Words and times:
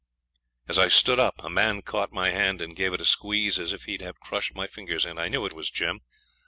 As 0.67 0.79
I 0.79 0.87
stood 0.87 1.19
up 1.19 1.35
a 1.43 1.47
man 1.51 1.83
caught 1.83 2.11
my 2.11 2.31
hand 2.31 2.59
and 2.59 2.75
gave 2.75 2.91
it 2.91 3.01
a 3.01 3.05
squeeze 3.05 3.59
as 3.59 3.71
if 3.71 3.83
he'd 3.83 4.01
have 4.01 4.19
crushed 4.19 4.55
my 4.55 4.65
fingers 4.65 5.05
in. 5.05 5.19
I 5.19 5.27
knew 5.29 5.45
it 5.45 5.53
was 5.53 5.69
Jim. 5.69 5.99